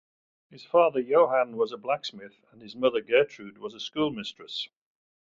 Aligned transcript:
His 0.49 0.65
father 0.65 0.99
Johann 0.99 1.57
was 1.57 1.71
a 1.71 1.77
blacksmith 1.77 2.43
and 2.51 2.59
his 2.63 2.75
mother 2.75 3.01
Gertrud 3.03 3.59
was 3.59 3.75
a 3.75 3.79
schoolmistress. 3.79 4.67